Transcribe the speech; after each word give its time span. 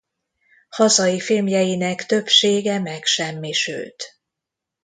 Hazai 0.69 1.19
filmjeinek 1.19 2.05
többsége 2.05 2.79
megsemmisült. 2.79 4.03